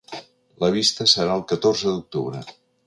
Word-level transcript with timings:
La 0.63 0.71
vista 0.77 1.07
serà 1.13 1.37
el 1.41 1.47
catorze 1.53 1.91
d’octubre. 1.95 2.45